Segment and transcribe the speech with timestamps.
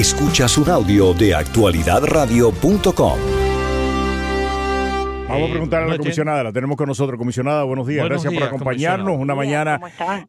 [0.00, 3.18] Escuchas un audio de actualidadradio.com.
[5.28, 7.18] Vamos a preguntar a la comisionada, la tenemos con nosotros.
[7.18, 9.78] Comisionada, buenos días, Buenos gracias días, por acompañarnos una mañana.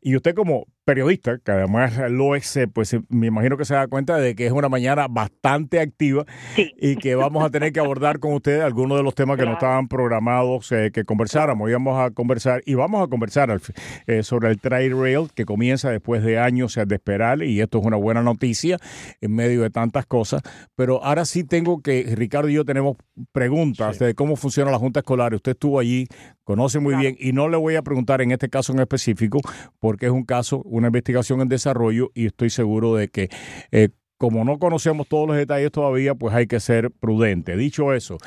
[0.01, 3.73] Y usted como periodista, que además lo es, eh, pues eh, me imagino que se
[3.75, 6.25] da cuenta de que es una mañana bastante activa
[6.55, 6.71] Sí.
[6.77, 9.53] y que vamos a tener que abordar con usted algunos de los temas que no
[9.53, 11.69] estaban programados eh, que conversáramos.
[11.69, 13.59] Íbamos a conversar y vamos a conversar
[14.07, 17.85] eh, sobre el Trail Rail que comienza después de años de esperar y esto es
[17.85, 18.77] una buena noticia
[19.21, 20.41] en medio de tantas cosas.
[20.75, 22.97] Pero ahora sí tengo que, Ricardo y yo tenemos
[23.31, 25.33] preguntas de cómo funciona la Junta Escolar.
[25.33, 26.07] Usted estuvo allí,
[26.51, 29.39] conoce muy bien y no le voy a preguntar en este caso en específico
[29.79, 33.29] porque es un caso, una investigación en desarrollo y estoy seguro de que...
[33.71, 37.57] eh, como no conocemos todos los detalles todavía, pues hay que ser prudente.
[37.57, 38.19] Dicho eso,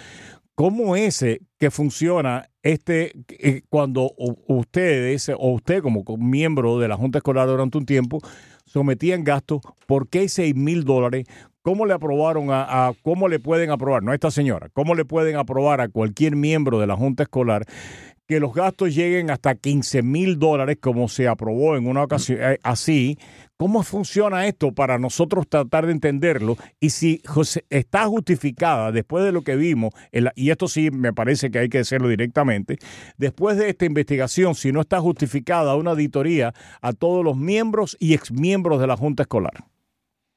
[0.57, 1.25] ¿cómo es
[1.57, 4.11] que funciona este eh, cuando
[4.49, 8.19] ustedes o usted como co- miembro de la Junta Escolar durante un tiempo
[8.67, 9.61] sometían gastos?
[9.87, 11.27] ¿Por qué 6 mil dólares?
[11.63, 15.05] ¿Cómo le aprobaron a, a- cómo le pueden aprobar, no a esta señora, cómo le
[15.05, 17.67] pueden aprobar a cualquier miembro de la Junta Escolar
[18.27, 22.59] que los gastos lleguen hasta 15 mil dólares como se aprobó en una ocasión eh,
[22.63, 23.19] así?
[23.57, 26.57] ¿Cómo funciona esto para nosotros tratar de entenderlo?
[26.81, 31.13] Y si José, está justificada después de lo que vimos, la- y esto sí me
[31.13, 32.79] parece que hay que decirlo directamente,
[33.17, 38.15] después de esta investigación, si no está justificada una auditoría a todos los miembros y
[38.15, 39.65] exmiembros de la Junta Escolar.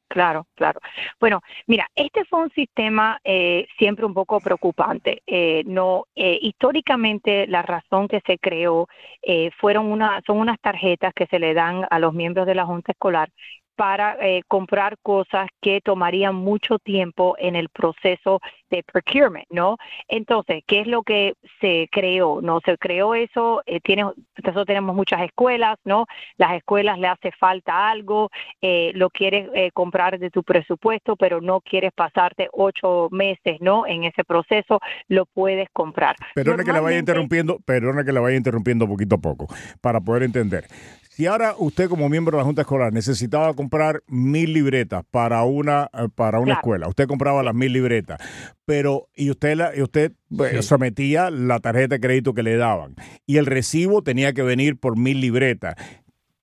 [0.09, 0.79] Claro, claro.
[1.19, 5.21] Bueno, mira, este fue un sistema eh, siempre un poco preocupante.
[5.27, 8.87] Eh, no, eh, históricamente la razón que se creó
[9.21, 12.65] eh, fueron una, son unas tarjetas que se le dan a los miembros de la
[12.65, 13.29] junta escolar
[13.77, 19.77] para eh, comprar cosas que tomarían mucho tiempo en el proceso de procurement, ¿no?
[20.07, 22.41] Entonces, ¿qué es lo que se creó?
[22.41, 26.05] No se creó eso, eh, tiene, nosotros tenemos muchas escuelas, ¿no?
[26.37, 28.29] Las escuelas le hace falta algo,
[28.61, 33.85] eh, lo quieres eh, comprar de tu presupuesto, pero no quieres pasarte ocho meses, ¿no?
[33.85, 36.15] En ese proceso, lo puedes comprar.
[36.33, 39.47] Perdone que la vaya interrumpiendo, perdone que la vaya interrumpiendo poquito a poco
[39.81, 40.65] para poder entender.
[41.17, 45.89] Si ahora usted como miembro de la Junta Escolar necesitaba comprar mil libretas para una
[45.91, 46.59] eh, para una Claro.
[46.59, 48.19] escuela, usted compraba las mil libretas,
[48.65, 50.11] pero y usted la, y usted
[50.51, 52.93] eh, sometía la tarjeta de crédito que le daban
[53.25, 55.73] y el recibo tenía que venir por mil libretas.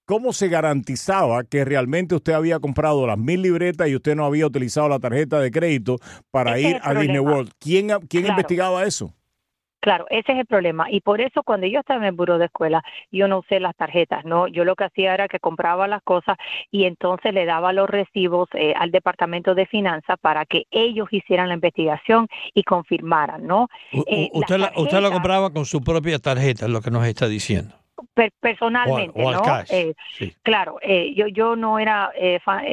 [0.07, 4.45] ¿Cómo se garantizaba que realmente usted había comprado las mil libretas y usted no había
[4.45, 5.99] utilizado la tarjeta de crédito
[6.33, 7.21] para Ese ir a Disney.
[7.21, 7.53] World?
[7.61, 8.31] ¿Quién, quién Claro.
[8.41, 9.15] investigaba eso?
[9.85, 10.91] Claro, ese es el problema.
[10.91, 13.77] Y por eso cuando yo estaba en el buro de escuela, yo no usé las
[13.77, 14.49] tarjetas, ¿no?
[14.49, 16.39] Yo lo que hacía era que compraba las cosas
[16.71, 21.49] y entonces le daba los recibos eh, al departamento de finanzas para que ellos hicieran
[21.49, 23.69] la investigación y confirmaran, ¿no?
[24.07, 27.29] Eh, usted, la, usted la compraba con su propia tarjeta, es lo que nos está
[27.29, 27.75] diciendo.
[28.15, 29.43] Per- personalmente, o al ¿no?
[29.43, 30.33] cash, Eh, sí.
[30.43, 32.65] Claro, eh, yo yo no era eh, fan-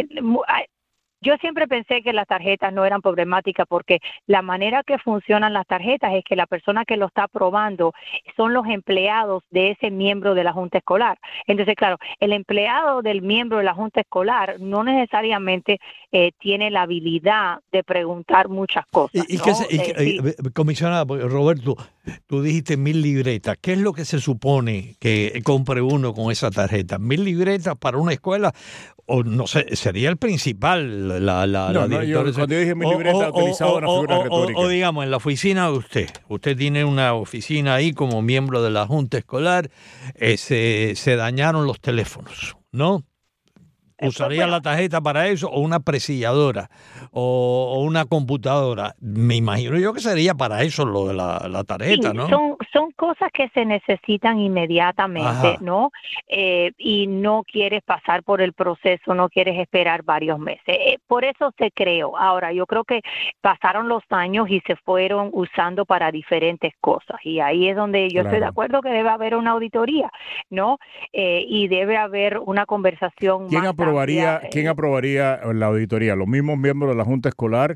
[1.21, 5.67] yo siempre pensé que las tarjetas no eran problemáticas porque la manera que funcionan las
[5.67, 7.93] tarjetas es que la persona que lo está aprobando
[8.35, 11.17] son los empleados de ese miembro de la junta escolar.
[11.47, 15.79] Entonces, claro, el empleado del miembro de la junta escolar no necesariamente
[16.11, 19.25] eh, tiene la habilidad de preguntar muchas cosas.
[19.29, 19.43] Y, y ¿no?
[19.43, 20.19] qué se- y Eh, qué- sí.
[20.47, 21.75] eh, comisionada, porque, Roberto,
[22.27, 23.57] tú dijiste mil libretas.
[23.61, 26.97] ¿Qué es lo que se supone que compre uno con esa tarjeta?
[26.97, 28.53] ¿Mil libretas para una escuela?
[29.07, 32.75] O no sé, sería el principal, la, la, No, la no, yo- cuando yo dije
[32.75, 34.59] mil O- libretas, o- utilizaba o- una figura o- retórica.
[34.59, 36.09] O, digamos, en la oficina de usted.
[36.29, 39.69] Usted tiene una oficina ahí como miembro de la Junta Escolar.
[40.15, 43.03] eh, se, se dañaron los teléfonos, ¿no?
[44.07, 44.51] ¿Usaría bueno.
[44.51, 46.69] la tarjeta para eso o una presilladora
[47.11, 48.95] o, o una computadora?
[48.99, 52.27] Me imagino yo que sería para eso lo de la, la tarjeta, Sí, ¿no?
[52.29, 55.57] son, son cosas que se necesitan inmediatamente, Ajá.
[55.61, 55.91] ¿no?
[56.27, 60.61] Eh, y no quieres pasar por el proceso, no quieres esperar varios meses.
[60.67, 62.17] Eh, por eso se creó.
[62.17, 63.01] Ahora, yo creo que
[63.41, 67.19] pasaron los años y se fueron usando para diferentes cosas.
[67.23, 70.11] Y ahí es donde yo estoy de acuerdo que debe haber una auditoría,
[70.49, 70.77] ¿no?
[71.13, 76.15] Eh, y debe haber una conversación ¿Quién más aprobaría, ¿Quién aprobaría la auditoría?
[76.15, 77.75] ¿Los mismos miembros de la Junta Escolar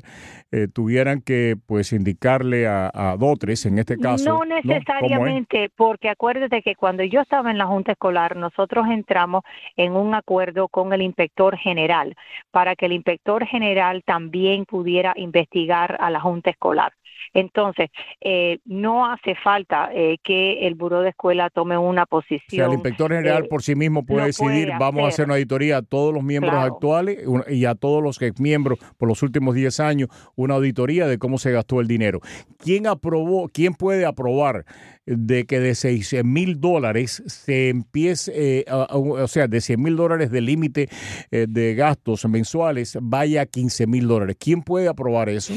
[0.50, 4.24] eh, tuvieran que pues indicarle a, a Dotres, en este caso?
[4.24, 9.42] No necesariamente, porque acuérdate que cuando yo estaba en la Junta Escolar, nosotros entramos
[9.76, 12.14] en un acuerdo con el inspector general
[12.50, 16.92] para que el inspector general también pudiera investigar a la Junta Escolar.
[17.34, 17.90] Entonces,
[18.20, 22.66] eh, no hace falta eh, que el Buró de Escuela tome una O sea, posición.
[22.68, 25.34] el inspector general eh, por sí mismo puede no decidir, puede vamos a hacer una
[25.34, 27.18] auditoría a todos los miembros actuales
[27.48, 31.52] y a todos los miembros por los últimos 10 años una auditoría de cómo se
[31.52, 32.20] gastó el dinero.
[32.58, 34.64] ¿Quién aprobó, quién puede aprobar
[35.06, 40.30] de que de 6 mil dólares se empiece, eh, o sea, de 100 mil dólares
[40.30, 40.88] de límite
[41.30, 44.36] eh, de gastos mensuales vaya a 15 mil dólares?
[44.38, 45.54] ¿Quién puede aprobar eso?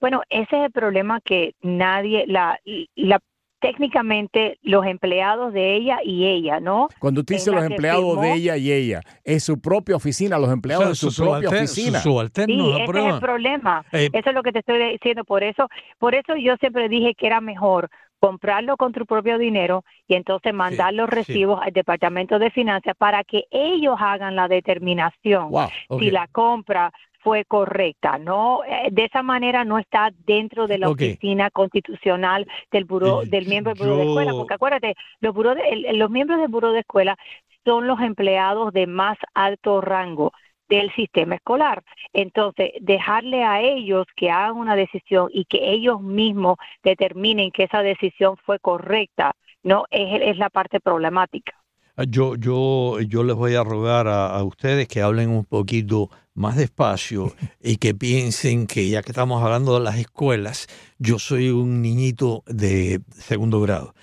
[0.00, 2.58] Bueno, ese es el problema que nadie, la,
[2.94, 3.20] la
[3.60, 6.88] técnicamente los empleados de ella y ella, ¿no?
[6.98, 10.88] Cuando usted dice los empleados de ella y ella, es su propia oficina, los empleados
[10.88, 12.00] de su, propia oficina.
[12.00, 12.42] Su, sí,
[12.80, 13.84] ese es el problema.
[13.92, 15.24] Eh, eso es lo que te estoy diciendo.
[15.24, 15.68] Por eso,
[15.98, 20.52] por eso yo siempre dije que era mejor comprarlo con tu propio dinero y entonces
[20.52, 25.50] mandar los recibos al Departamento de Finanzas para que ellos hagan la determinación
[25.98, 28.64] si la compra fue correcta, ¿no?
[28.64, 33.74] Eh, de esa manera no está dentro de la oficina constitucional del buró, del miembro
[33.74, 37.16] del buró de escuela, porque acuérdate, los, buró los miembros del buró de escuela
[37.64, 40.32] son los empleados de más alto rango
[40.68, 41.82] del sistema escolar.
[42.12, 47.82] Entonces, dejarle a ellos que hagan una decisión y que ellos mismos determinen que esa
[47.82, 51.59] decisión fue correcta, no es, es la parte problemática.
[51.96, 56.56] Ah, yo, yo, yo les voy a rogar a, ustedes que hablen un poquito más
[56.56, 60.66] despacio y que piensen que ya que estamos hablando de las escuelas,
[60.98, 63.94] yo soy un niñito de segundo grado.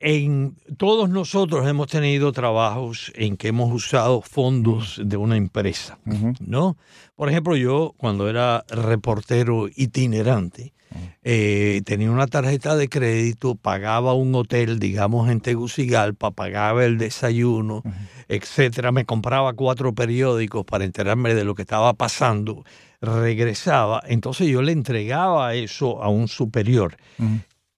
[0.00, 5.98] En, todos nosotros hemos tenido trabajos en que hemos usado fondos de una empresa,
[6.40, 6.76] ¿no?
[7.14, 10.74] Por ejemplo, yo cuando era reportero itinerante,
[11.22, 17.82] eh, tenía una tarjeta de crédito, pagaba un hotel, digamos en Tegucigalpa, pagaba el desayuno,
[18.28, 22.64] etcétera, me compraba cuatro periódicos para enterarme de lo que estaba pasando,
[23.00, 26.96] regresaba, entonces yo le entregaba eso a un superior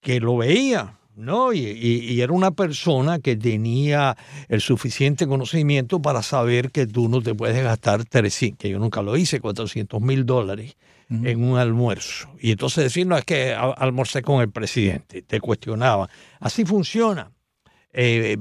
[0.01, 1.53] que lo veía, ¿no?
[1.53, 4.17] Y, era una persona que tenía
[4.49, 9.03] el suficiente conocimiento para saber que tú no te puedes gastar 300, que yo nunca
[9.03, 10.77] lo hice, 400 mil dólares
[11.09, 12.29] en un almuerzo.
[12.41, 16.09] Y entonces decir, no, es que almorcé con el presidente, te cuestionaba.
[16.41, 17.31] Así funciona
[17.93, 18.37] eh,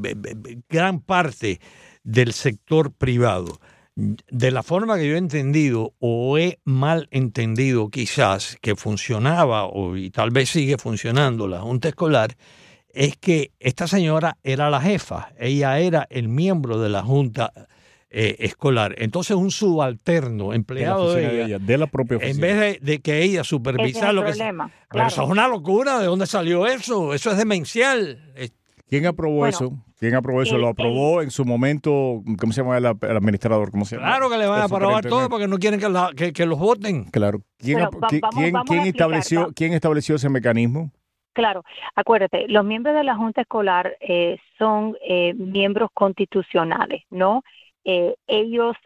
[0.68, 1.60] gran parte
[2.04, 3.60] del sector privado.
[3.96, 9.96] De la forma que yo he entendido o he mal entendido quizás que funcionaba o,
[9.96, 12.36] y tal vez sigue funcionando la Junta Escolar,
[12.96, 17.52] es que esta señora era la jefa, ella era el miembro de la Junta
[18.10, 18.96] eh, escolar.
[18.98, 22.36] Entonces un subalterno, empleado de, ella, de, la propia oficina.
[22.36, 24.32] En vez de, que ella supervisara lo que...
[24.32, 27.14] Pero eso es una locura, ¿de dónde salió eso?
[27.14, 28.18] Eso es demencial.
[28.88, 29.74] ¿Quién aprobó eso?
[30.00, 30.58] ¿Quién aprobó eso?
[30.58, 32.22] ¿Lo aprobó en su momento?
[32.40, 33.72] ¿Cómo se llama el, administrador?
[33.72, 34.08] ¿Cómo se llama?
[34.08, 37.06] Claro que le van a aprobar todo porque no quieren que, los voten.
[37.06, 37.42] Claro.
[37.58, 37.80] ¿Quién,
[38.86, 40.92] estableció, ¿Quién estableció ese mecanismo?
[41.36, 41.66] Claro,
[41.96, 47.44] acuérdate, los miembros de la Junta Escolar eh, son eh, miembros constitucionales, ¿no?
[47.84, 48.78] Eh, ellos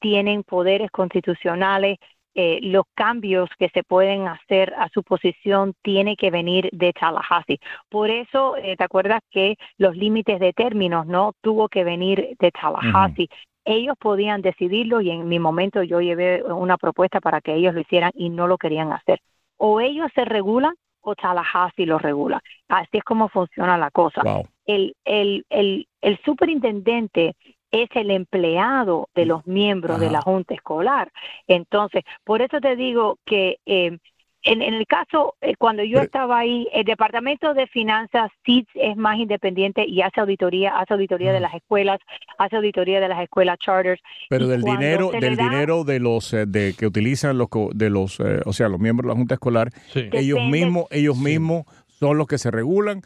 [0.00, 1.96] tienen poderes constitucionales,
[2.34, 7.58] los cambios que se pueden hacer a su posición tiene que venir de Tallahassee.
[7.88, 13.28] Por eso, ¿te acuerdas que los límites de términos no tuvo que venir de Tallahassee?
[13.64, 17.80] Ellos podían decidirlo y en mi momento yo llevé una propuesta para que ellos lo
[17.80, 19.20] hicieran y no lo querían hacer.
[19.56, 20.74] O ellos se regulan
[21.04, 22.42] o Tallahassee lo regula.
[22.68, 24.22] Así es como funciona la cosa.
[24.66, 27.36] El, el, el, el superintendente
[27.70, 31.10] es el empleado de los miembros de la Junta Escolar.
[31.48, 33.98] Entonces, por eso te digo que eh,
[34.44, 39.18] en, el caso, eh, cuando yo estaba ahí, el Departamento de Finanzas sí es más
[39.18, 41.98] independiente y hace auditoría, hace auditoría de las escuelas,
[42.38, 44.00] hace auditoría de las escuelas charters.
[44.28, 48.40] Pero del dinero, del dinero de los eh, de que utilizan los de los, eh,
[48.44, 51.64] o sea, los miembros de la Junta Escolar, ellos mismos, ellos mismos
[51.98, 53.02] son los que se regulan,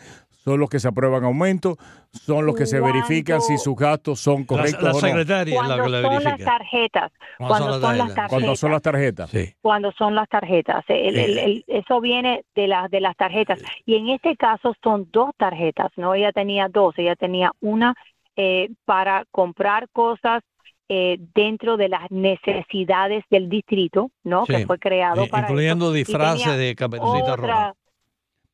[0.48, 1.76] son los que se aprueban aumentos,
[2.10, 5.76] son los que se verifican si sus gastos son correctos la, la secretaria es la
[5.76, 6.20] que verifica.
[6.20, 8.30] Son las tarjetas, cuando, son, las tarjetas.
[8.30, 9.30] Cuando son las tarjetas.
[9.30, 9.54] Sí.
[9.60, 10.84] Cuando son las tarjetas.
[10.88, 11.62] Eh.
[11.66, 13.60] eso viene de, las de las tarjetas.
[13.84, 16.14] Y en este caso son dos tarjetas, ¿no?
[16.14, 16.94] Ella tenía dos.
[16.96, 17.94] Ella tenía una
[18.36, 20.42] eh, para comprar cosas
[20.88, 24.46] eh, dentro de las necesidades del distrito, ¿no?
[24.46, 27.74] Que fue creado para Incluyendo disfraces de caperucita roja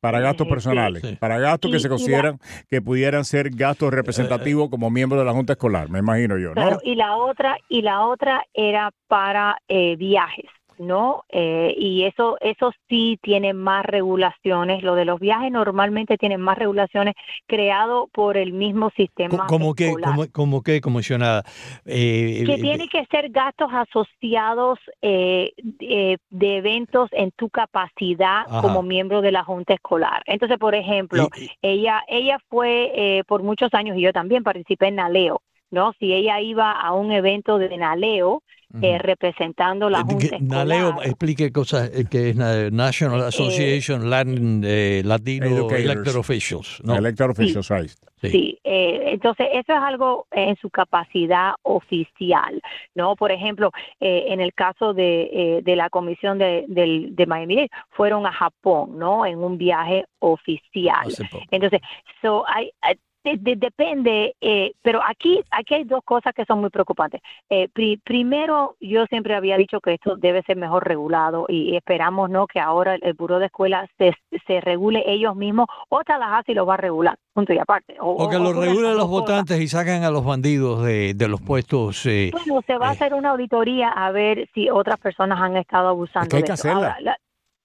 [0.05, 5.17] para gastos personales, para gastos que se consideran que pudieran ser gastos representativos como miembro
[5.17, 6.77] de la Junta Escolar, me imagino yo, ¿no?
[6.83, 10.45] y la otra y la otra era para eh, viajes.
[10.77, 11.23] ¿No?
[11.29, 14.83] Eh, y eso, eso sí tiene más regulaciones.
[14.83, 17.15] Lo de los viajes normalmente tiene más regulaciones
[17.47, 19.47] creado por el mismo sistema.
[19.47, 21.43] ¿Cómo que, como, como que, comisionada?
[21.85, 29.21] Eh, que tiene que ser gastos asociados eh, de eventos en tu capacidad como miembro
[29.21, 30.23] de la Junta Escolar.
[30.25, 31.29] Entonces, por ejemplo,
[31.61, 35.41] ella, ella fue por muchos años, y yo también participé en Naleo
[35.71, 35.93] ¿no?
[35.99, 38.43] Si ella iba a un evento de Naleo,
[38.81, 44.61] eh, representando la Eh, Junta Naleo, explique cosas eh, que es na- National Association Latin,
[44.65, 45.83] eh, Latino Educators.
[45.85, 46.81] Elected Officials.
[46.83, 46.95] ¿no?
[46.95, 47.89] Elected officials, right.
[48.21, 48.29] Sí.
[48.31, 52.61] Sí, eh, entonces eso es algo en su capacidad oficial,
[52.95, 53.15] ¿no?
[53.15, 57.69] Por ejemplo, eh, en el caso de, eh, de la comisión de, del- de Miami-Dade,
[57.91, 59.25] fueron a Japón, ¿no?
[59.25, 61.05] En un viaje oficial.
[61.51, 61.81] Entonces,
[62.21, 66.61] so, hay, hay- de- de- depende, eh, pero aquí, aquí hay dos cosas que son
[66.61, 67.21] muy preocupantes.
[67.49, 72.29] Eh, pri- primero, yo siempre había dicho que esto debe ser mejor regulado y esperamos
[72.29, 74.13] no que ahora el, el Buró de Escuela se,
[74.47, 77.95] se regule ellos mismos o Tallahassee lo va a regular, punto y aparte.
[77.99, 82.05] O que lo regulen los votantes y sacan a los bandidos de, de los puestos.
[82.05, 82.95] eh, Bueno, se va a Eh.
[82.95, 86.45] hacer una auditoría a ver si otras personas han estado abusando Es que hay de
[86.47, 86.87] que hacerla.
[86.87, 87.17] Ahora, la-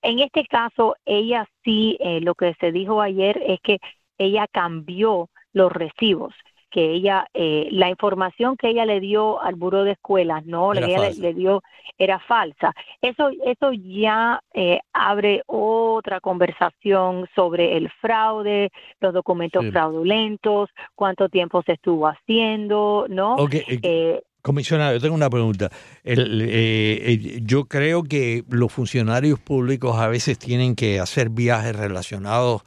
[0.03, 3.79] en este caso, ella sí, eh, lo que se dijo ayer es que
[4.17, 6.35] ella cambió los recibos
[6.71, 10.87] que ella, eh, la información que ella le dio al buró de escuelas, no, Era
[10.87, 11.63] que ella le, dio
[11.99, 12.73] era falsa.
[13.03, 19.71] Eso, eso ya eh, abre otra conversación sobre el fraude, los documentos Sí.
[19.73, 23.35] fraudulentos, cuánto tiempo se estuvo haciendo, ¿no?
[23.35, 25.69] ok, eh, Eh, Comisionado, yo tengo una pregunta.
[26.03, 31.77] El, eh, eh, yo creo que los funcionarios públicos a veces tienen que hacer viajes
[31.77, 32.63] relacionados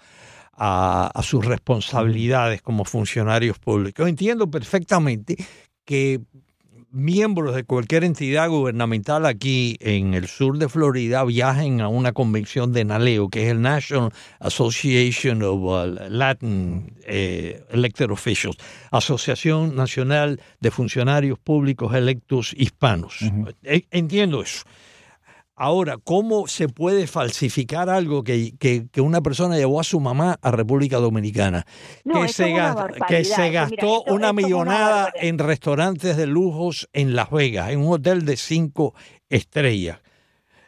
[0.53, 4.07] a, a sus responsabilidades como funcionarios públicos.
[4.07, 5.37] Entiendo perfectamente
[5.85, 6.21] que
[6.93, 12.71] miembros de cualquier entidad gubernamental aquí en el sur de Florida viajen a una convención
[12.71, 18.57] de NALEO, que es el National Association of uh, Latin eh, Elected Officials,
[18.91, 23.19] Asociación Nacional de Funcionarios Públicos Electos Hispanos.
[23.63, 24.63] Eh, Entiendo eso.
[25.55, 30.37] Ahora, ¿cómo se puede falsificar algo que, que- que una persona llevó a su mamá
[30.41, 31.65] a República Dominicana?
[32.03, 33.07] No, que, se es una gast- barbaridad.
[33.07, 37.15] que se Mira, gastó esto- una esto es una millonada en restaurantes de lujos en
[37.15, 38.95] Las Vegas, en un hotel de cinco
[39.29, 39.99] estrellas.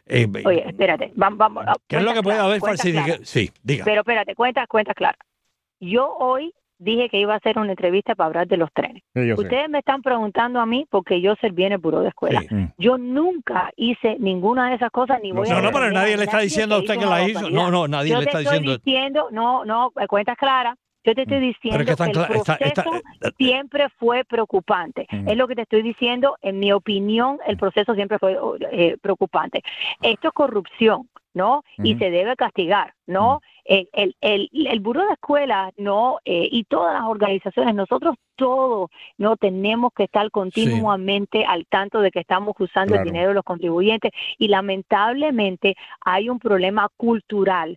[0.06, 1.64] Eh, Oye, espérate, vamos, vamos.
[1.88, 3.06] ¿Qué es lo que puede clara, haber falsificado?
[3.06, 3.20] clara.
[3.24, 3.84] Sí, diga.
[3.84, 5.18] Pero espérate, cuenta, cuenta clara.
[5.80, 9.02] Yo hoy dije que iba a hacer una entrevista para hablar de los trenes.
[9.14, 9.42] Sí, yo sé.
[9.42, 12.40] Ustedes me están preguntando a mí porque yo serví en el buró de escuela.
[12.40, 12.54] Sí.
[12.54, 12.72] Mm.
[12.78, 15.52] Yo nunca hice ninguna de esas cosas ni No voy sé.
[15.52, 17.48] a No, no, pero nadie le está diciendo a usted que la hizo.
[17.50, 18.82] No, no, nadie yo le te está estoy diciendo.
[18.84, 20.76] diciendo, no, no, eh, cuentas claras.
[21.04, 23.86] Yo te estoy diciendo Pero es que están que el está- está- proceso está- siempre
[23.96, 25.06] fue preocupante.
[25.10, 25.28] Mm.
[25.28, 26.36] Es lo que te estoy diciendo.
[26.42, 28.36] En mi opinión, el proceso siempre fue
[28.72, 29.62] eh, preocupante.
[30.02, 31.62] Esto es corrupción, ¿no?
[31.78, 33.40] Y se debe castigar, ¿no?
[33.68, 36.18] El, el, el, el Buró de Escuelas, ¿no?
[36.24, 39.36] Eh, y todas las organizaciones, nosotros todos, ¿no?
[39.36, 43.02] Tenemos que estar continuamente al tanto de que estamos usando Claro.
[43.02, 47.76] el dinero de los contribuyentes y lamentablemente hay un problema cultural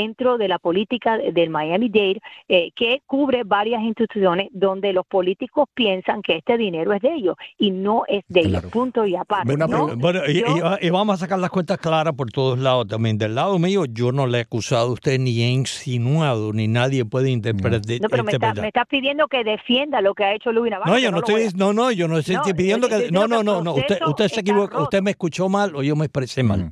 [0.00, 5.68] dentro de la política de- del Miami-Dade eh, que cubre varias instituciones donde los políticos
[5.74, 8.70] piensan que este dinero es de ellos y no es de ellos, Claro.
[8.70, 9.52] punto y aparte.
[9.54, 9.96] Una ¿no?
[9.96, 13.16] Bueno, y, Yo- y- y vamos a sacar las cuentas claras por todos lados también.
[13.18, 17.04] Del lado mío, yo no le he acusado a usted ni he insinuado, ni nadie
[17.04, 17.80] puede interpretar.
[18.00, 20.92] No, pero me, está, me estás pidiendo que defienda lo que ha hecho Luis Navarro.
[20.92, 23.10] No, yo no voy estoy, a- no, no, yo no estoy No, pidiendo yo que,
[23.10, 24.82] no, no, no, no, usted, usted se roto.
[24.82, 26.64] usted me escuchó mal o yo me expresé mal.
[26.66, 26.70] Mm.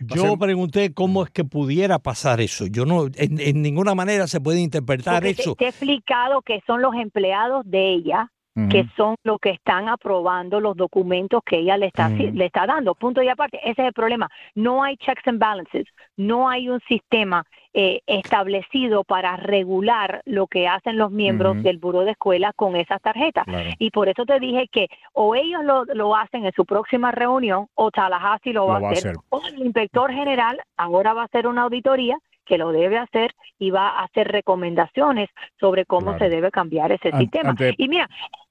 [0.00, 2.66] Yo pregunté cómo es que pudiera pasar eso.
[2.66, 5.54] Yo no, en, en ninguna manera se puede interpretar porque te- eso.
[5.54, 8.30] Te, he explicado que son los empleados de ella
[8.70, 12.30] que son los que están aprobando los documentos que ella le está, Ujú.
[12.32, 12.94] le está dando.
[12.94, 14.28] Punto y aparte, ese es el problema.
[14.54, 20.68] No hay checks and balances, no hay un sistema eh, establecido para regular lo que
[20.68, 23.44] hacen los miembros del buró de escuela con esas tarjetas.
[23.44, 23.70] Claro.
[23.80, 27.66] Y por eso te dije que o ellos lo, lo hacen en su próxima reunión
[27.74, 29.10] o Tallahassee lo va, Lo va a hacer.
[29.10, 29.22] hacer.
[29.30, 33.70] O el inspector general ahora va a hacer una auditoría que lo debe hacer y
[33.70, 36.18] va a hacer recomendaciones sobre cómo Claro.
[36.18, 37.50] se debe cambiar ese An- sistema.
[37.50, 38.08] ante- Y mira,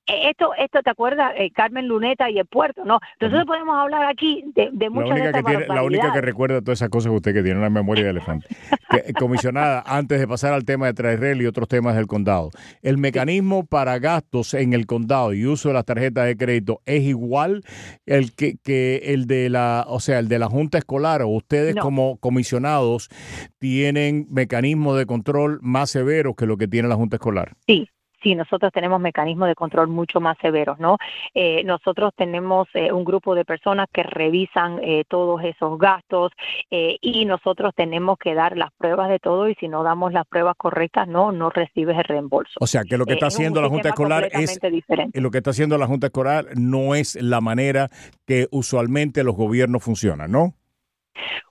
[0.07, 1.33] esto, esto ¿te acuerdas?
[1.37, 2.99] Eh, Carmen Luneta y el puerto, ¿no?
[3.21, 6.21] Nosotros podemos hablar aquí de, de La muchas de única, que tiene, la única que
[6.21, 8.47] recuerda todas esas cosas que usted que tiene una memoria de elefante.
[8.93, 12.51] Que, eh, comisionada, antes de pasar al tema de Traerrel y otros temas del condado,
[12.83, 17.01] ¿el mecanismo para gastos en el condado y uso de las tarjetas de crédito es
[17.01, 17.63] igual
[18.05, 21.73] el que, que el de la, o sea, el de la Junta Escolar o ustedes
[21.73, 21.81] No.
[21.81, 23.09] como comisionados
[23.57, 27.53] tienen mecanismos de control más severos que lo que tiene la Junta Escolar?
[27.65, 27.89] Sí,
[28.23, 30.97] sí, nosotros tenemos mecanismos de control mucho más severos, ¿no?
[31.33, 36.31] Eh, nosotros tenemos eh, un grupo de personas que revisan eh, todos esos gastos
[36.71, 40.25] eh, y nosotros tenemos que dar las pruebas de todo y si no damos las
[40.25, 42.53] pruebas correctas, no, no recibes el reembolso.
[42.59, 45.19] O sea, que lo que Eh, está haciendo la Junta Escolar es diferente.
[45.21, 47.89] lo que está haciendo la Junta Escolar no es la manera
[48.25, 50.55] que usualmente los gobiernos funcionan, ¿no?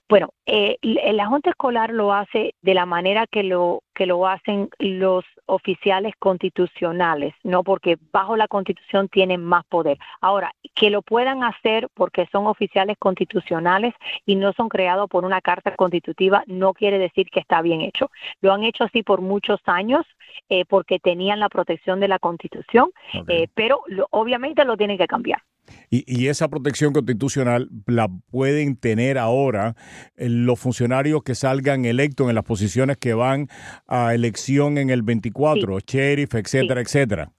[0.09, 4.69] Bueno, eh, la Junta Escolar lo hace de la manera que lo, que lo hacen
[4.77, 9.97] los oficiales constitucionales, no porque bajo la Constitución tienen más poder.
[10.21, 13.93] Ahora, que lo puedan hacer porque son oficiales constitucionales
[14.25, 18.11] y no son creados por una carta constitutiva, no quiere decir que está bien hecho.
[18.41, 20.05] Lo han hecho así por muchos años
[20.49, 22.91] eh, porque tenían la protección de la Constitución,
[23.27, 25.41] eh, pero obviamente lo tienen que cambiar.
[25.89, 29.75] Y, esa protección constitucional la pueden tener ahora
[30.15, 33.47] eh, los funcionarios que salgan electos en las posiciones que van
[33.87, 37.31] a elección en el 24, sheriff, etcétera, etcétera.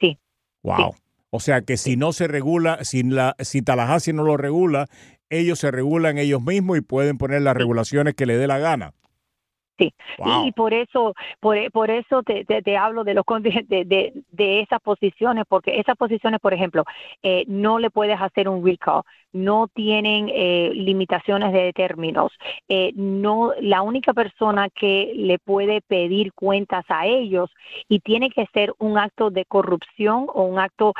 [0.00, 0.18] Sí.
[0.62, 0.94] Wow.
[1.30, 4.88] O sea que si no se regula, si, la, si Tallahassee no lo regula,
[5.28, 8.92] ellos se regulan ellos mismos y pueden poner las regulaciones que le dé la gana.
[9.78, 9.94] Sí,
[10.44, 14.80] y por eso, por, por eso te, te, hablo de los de, de, de, esas
[14.80, 16.84] posiciones, porque esas posiciones, por ejemplo,
[17.22, 22.32] eh, no le puedes hacer un recall, no tienen eh, limitaciones de términos,
[22.68, 27.50] eh, no, la única persona que le puede pedir cuentas a ellos
[27.88, 30.94] y tiene que ser un acto de corrupción o un acto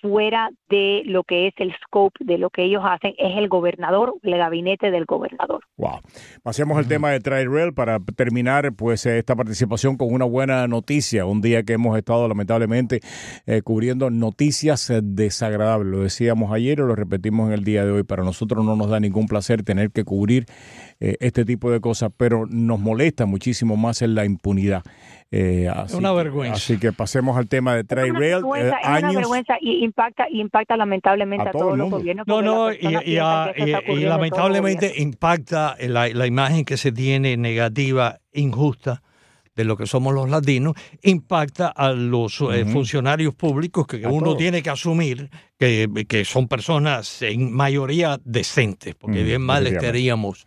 [0.00, 4.14] fuera de lo que es el scope de lo que ellos hacen es el gobernador,
[4.22, 5.62] el gabinete del gobernador.
[5.76, 6.00] Wow.
[6.42, 11.40] Pasemos al tema de Rail para terminar pues esta participación con una buena noticia, un
[11.40, 12.51] día que hemos estado lamentablemente
[13.46, 17.92] eh, cubriendo noticias eh, desagradables, lo decíamos ayer y lo repetimos en el día de
[17.92, 20.46] hoy, para nosotros no nos da ningún placer tener que cubrir
[21.00, 24.82] eh, este tipo de cosas, pero nos molesta muchísimo más en la impunidad.
[25.30, 26.56] Es una vergüenza.
[26.56, 28.32] Así que pasemos al tema de Trail Rail.
[28.34, 32.26] Es una vergüenza y impacta, impacta lamentablemente a, todos los gobiernos.
[32.26, 33.16] No, no, y,
[34.04, 39.02] lamentablemente impacta la, la imagen que se tiene negativa injusta
[39.54, 44.62] de lo que somos los latinos, impacta a los eh, funcionarios públicos que uno tiene
[44.62, 50.46] que asumir que, que, son personas en mayoría decentes, porque bien mal estaríamos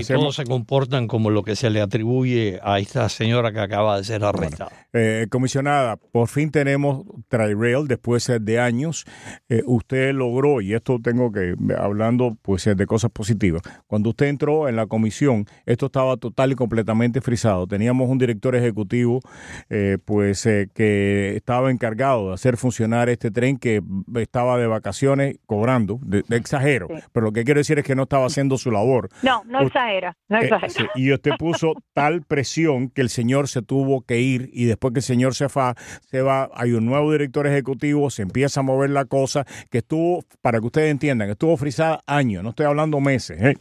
[0.00, 3.98] si todos se comportan como lo que se le atribuye a esta señora que acaba
[3.98, 4.70] de ser arrestada.
[4.92, 9.04] Eh, comisionada, por fin tenemos Tri-Rail después de años.
[9.48, 14.68] Eh, usted logró, y esto tengo que, hablando pues de cosas positivas, cuando usted entró
[14.68, 17.66] en la comisión, esto estaba total y completamente frisado.
[17.66, 19.20] Teníamos un director ejecutivo
[19.68, 20.42] eh, pues
[20.74, 23.82] que estaba encargado de hacer funcionar este tren que
[24.16, 28.26] estaba de vacaciones cobrando, de, exagero, pero lo que quiero decir es que no estaba
[28.26, 29.08] haciendo su labor.
[29.22, 30.50] No, no era, no eh,
[30.94, 35.00] y usted puso tal presión que el señor se tuvo que ir y después que
[35.00, 35.74] el señor se va,
[36.10, 40.24] se va, hay un nuevo director ejecutivo, se empieza a mover la cosa, que estuvo,
[40.40, 43.56] para que ustedes entiendan, estuvo frisada años, no estoy hablando meses, ¿eh?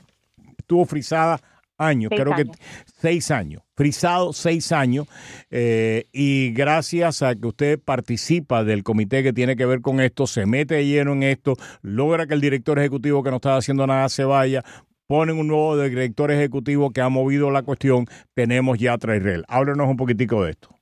[0.57, 1.39] estuvo frisada
[1.81, 2.45] años, creo que
[2.85, 5.07] seis años, frisado seis años,
[5.49, 10.27] eh, y gracias a que usted participa del comité que tiene que ver con esto,
[10.27, 14.07] se mete lleno en esto, logra que el director ejecutivo que no estaba haciendo nada
[14.09, 14.63] se vaya,
[15.11, 19.43] ponen un nuevo director ejecutivo que ha movido la cuestión, tenemos ya Trairel.
[19.49, 20.80] Háblenos un poquitico de esto.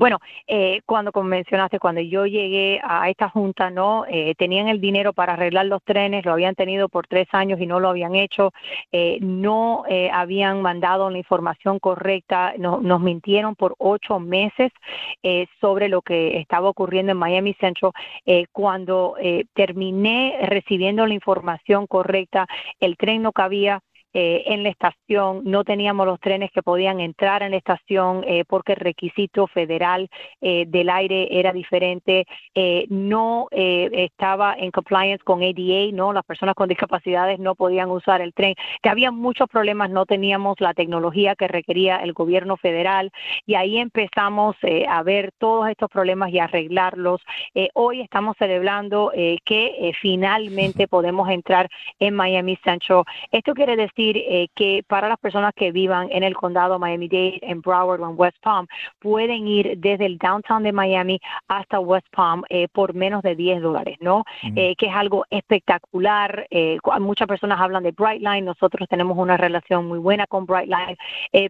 [0.00, 5.12] Bueno, eh, cuando mencionaste, cuando yo llegué a esta junta, no eh, tenían el dinero
[5.12, 8.54] para arreglar los trenes, lo habían tenido por tres años y no lo habían hecho,
[8.92, 14.72] eh, no eh, habían mandado la información correcta, no, nos mintieron por ocho meses
[15.60, 17.92] sobre lo que estaba ocurriendo en Miami Central.
[18.52, 19.16] cuando
[19.52, 22.46] terminé recibiendo la información correcta,
[22.80, 27.44] el tren no cabía, eh, en la estación, no teníamos los trenes que podían entrar
[27.44, 30.08] en la estación eh, porque el requisito federal
[30.40, 32.26] eh, del aire era diferente,
[32.88, 38.34] no estaba en compliance con ADA, no, las personas con discapacidades no podían usar el
[38.34, 43.10] tren, que había muchos problemas, no teníamos la tecnología que requería el gobierno federal
[43.46, 44.56] y ahí empezamos
[44.88, 47.20] a ver todos estos problemas y arreglarlos.
[47.74, 49.12] hoy estamos celebrando
[49.44, 51.68] que finalmente podemos entrar
[51.98, 53.04] en Miami Central.
[53.30, 57.60] Esto quiere decir eh, que para las personas que vivan en el condado Miami-Dade, en
[57.60, 58.66] Broward o en West Palm,
[58.98, 63.60] pueden ir desde el downtown de Miami hasta West Palm eh, por menos de 10
[63.60, 64.24] dólares, ¿no?
[64.56, 66.46] Eh, que es algo espectacular.
[67.00, 70.96] muchas personas hablan de Brightline, nosotros tenemos una relación muy buena con Brightline,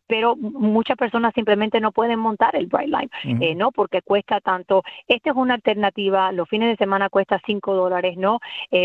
[0.07, 3.11] pero muchas personas simplemente no pueden montar el Brightline,
[3.57, 3.71] ¿no?
[3.71, 4.83] Porque cuesta tanto.
[5.07, 8.41] Esta es una alternativa, los fines de semana cuesta 5 dólares, ¿no?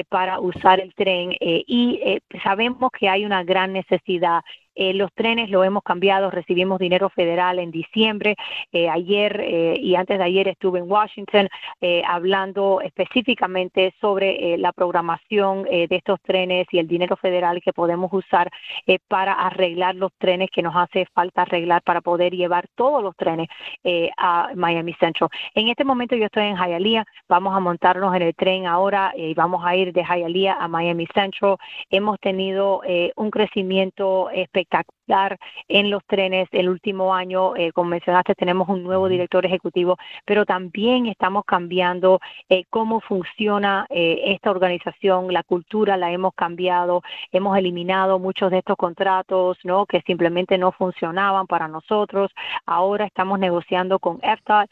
[0.10, 2.00] para usar el tren y
[2.44, 4.44] sabemos que hay una gran gran necesidad
[4.76, 8.36] los trenes lo hemos cambiado, recibimos dinero federal en diciembre.
[8.74, 9.44] ayer
[9.80, 11.48] y antes de ayer estuve en Washington
[12.08, 18.50] hablando específicamente sobre la programación de estos trenes y el dinero federal que podemos usar
[19.08, 23.48] para arreglar los trenes que nos hace falta arreglar para poder llevar todos los trenes
[24.18, 25.30] a Miami Central.
[25.54, 29.34] En este momento yo estoy en Hialeah, vamos a montarnos en el tren ahora y
[29.34, 31.58] vamos a ir de Hialeah a Miami Central.
[31.90, 34.95] Hemos tenido eh, un crecimiento espectacular like that
[35.68, 37.56] en los trenes el último año.
[37.56, 43.86] Eh, como mencionaste, tenemos un nuevo director ejecutivo, pero también estamos cambiando eh, cómo funciona
[43.90, 49.86] esta organización, la cultura la hemos cambiado, hemos eliminado muchos de estos contratos, ¿no?
[49.86, 52.32] Que simplemente no funcionaban para nosotros.
[52.66, 54.66] Ahora estamos negociando con EFTA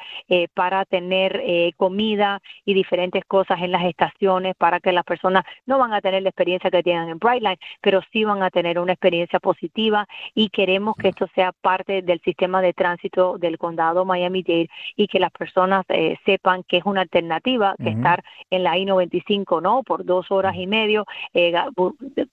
[0.54, 1.41] para tener
[1.78, 6.24] comida y diferentes cosas en las estaciones para que las personas no van a tener
[6.24, 10.49] la experiencia que tienen en Brightline, pero sí van a tener una experiencia positiva y
[10.49, 15.31] queremos que esto sea parte del sistema de tránsito del condado Miami-Dade y que las
[15.31, 19.83] personas eh, sepan que es una alternativa que estar en la I-95, ¿no?
[19.83, 21.53] Por dos horas y medio, eh,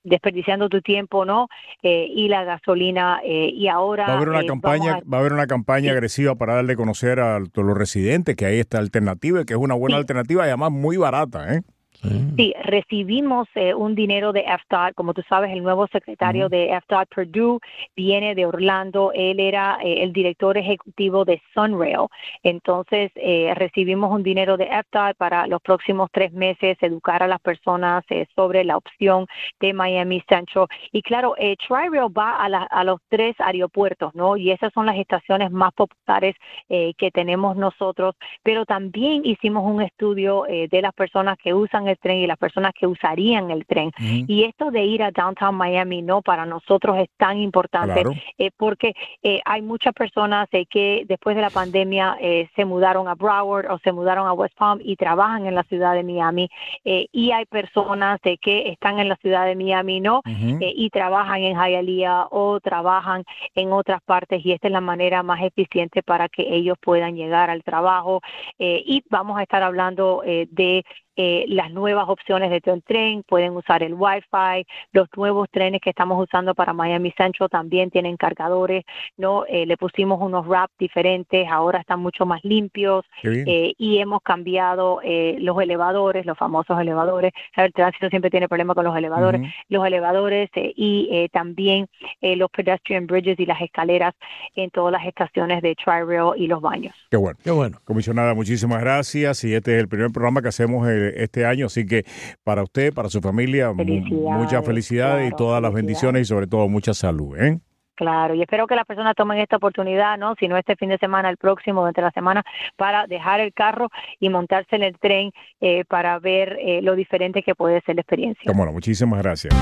[0.04, 1.48] desperdiciando tu tiempo, ¿no?
[1.82, 4.06] Eh, y la gasolina y ahora...
[4.06, 7.20] Va a haber una campaña, va a haber una campaña agresiva para darle a conocer
[7.20, 10.70] a los residentes que hay esta alternativa y que es una buena alternativa y además
[10.72, 11.62] muy barata, ¿eh?
[12.02, 17.08] Sí, recibimos eh, un dinero de FDOT, como tú sabes, el nuevo secretario de FDOT
[17.14, 17.58] Purdue
[17.94, 22.06] viene de Orlando, él era eh, el director ejecutivo de Sunrail,
[22.42, 27.40] entonces eh, recibimos un dinero de FDOT para los próximos tres meses educar a las
[27.40, 28.02] personas
[28.34, 29.26] sobre la opción
[29.60, 30.68] de Miami Central.
[30.92, 34.36] Y claro, Tri-Rail va a, a, los tres aeropuertos, ¿no?
[34.36, 36.34] Y esas son las estaciones más populares
[36.68, 42.18] que tenemos nosotros, pero también hicimos un estudio de las personas que usan el tren
[42.18, 43.92] y las personas que usarían el tren.
[43.98, 48.02] Y esto de ir a Downtown Miami, no, para nosotros es tan importante
[48.38, 52.16] eh, porque eh, hay muchas personas eh, que después de la pandemia
[52.54, 55.94] se mudaron a Broward o se mudaron a West Palm y trabajan en la ciudad
[55.94, 56.48] de Miami.
[56.84, 62.28] y hay personas que están en la ciudad de Miami, no, y trabajan en Hialeah
[62.30, 63.24] o trabajan
[63.54, 67.50] en otras partes y esta es la manera más eficiente para que ellos puedan llegar
[67.50, 68.20] al trabajo.
[68.58, 70.84] y vamos a estar hablando de
[71.22, 76.18] eh, las nuevas opciones de tren, pueden usar el Wi-Fi, los nuevos trenes que estamos
[76.18, 78.84] usando para Miami Central también tienen cargadores,
[79.18, 79.44] ¿no?
[79.46, 85.00] Eh, le pusimos unos wraps diferentes, ahora están mucho más limpios eh, y hemos cambiado
[85.02, 90.48] los elevadores, los famosos elevadores, el tránsito siempre tiene problemas con los elevadores, los elevadores
[90.54, 91.86] y también
[92.22, 94.14] los pedestrian bridges y las escaleras
[94.54, 96.94] en todas las estaciones de Tri-Rail y los baños.
[97.10, 97.78] Qué bueno, qué bueno.
[97.84, 101.66] Comisionada, muchísimas gracias y este es el primer programa que hacemos este año.
[101.66, 102.04] Así que
[102.44, 106.94] para usted, para su familia, mucha felicidad y todas las bendiciones y sobre todo mucha
[106.94, 107.36] salud.
[107.38, 107.60] ¿eh?
[108.00, 110.34] Claro, y espero que las personas tomen esta oportunidad, ¿no?
[110.40, 112.42] Si no este fin de semana, el próximo, durante la semana,
[112.76, 117.42] para dejar el carro y montarse en el tren eh, para ver eh, lo diferente
[117.42, 118.50] que puede ser la experiencia.
[118.54, 119.54] Bueno, muchísimas gracias.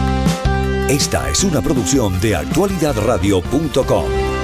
[0.88, 4.37] Esta es una producción de actualidadradio.com.